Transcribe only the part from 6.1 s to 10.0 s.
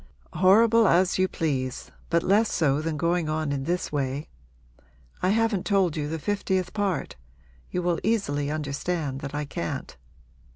fiftieth part you will easily understand that I can't.